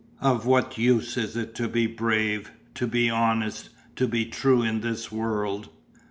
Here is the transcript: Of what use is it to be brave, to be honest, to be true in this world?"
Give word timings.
Of 0.21 0.47
what 0.47 0.79
use 0.79 1.15
is 1.15 1.37
it 1.37 1.53
to 1.53 1.67
be 1.67 1.85
brave, 1.85 2.49
to 2.73 2.87
be 2.87 3.07
honest, 3.11 3.69
to 3.97 4.07
be 4.07 4.25
true 4.25 4.63
in 4.63 4.81
this 4.81 5.11
world?" 5.11 5.69